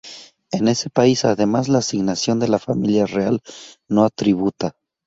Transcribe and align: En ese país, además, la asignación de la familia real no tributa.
En 0.51 0.67
ese 0.67 0.89
país, 0.89 1.25
además, 1.25 1.69
la 1.69 1.77
asignación 1.77 2.39
de 2.39 2.47
la 2.47 2.57
familia 2.57 3.05
real 3.05 3.39
no 3.87 4.09
tributa. 4.09 4.75